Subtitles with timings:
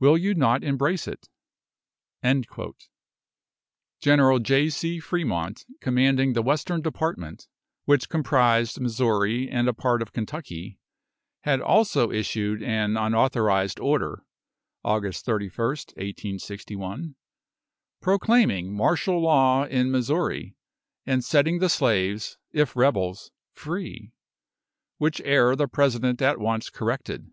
[0.00, 1.28] Will you not embrace it?"
[4.00, 4.70] General J.
[4.70, 5.00] C.
[5.00, 7.46] Fremont, commanding the Western Department,
[7.84, 10.78] which comprised Missouri and a part of Kentucky,
[11.42, 14.24] had also issued an unauthorised order
[14.82, 17.14] (August 31st, 1861),
[18.00, 20.56] proclaiming martial law in Missouri,
[21.04, 24.14] and setting the slaves, if rebels, free;
[24.96, 27.30] which error the President at once corrected.